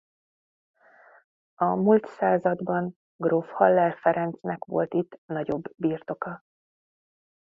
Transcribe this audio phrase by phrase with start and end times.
[1.55, 6.43] A mult században gróf Haller Ferencznek volt itt nagyobb birtoka.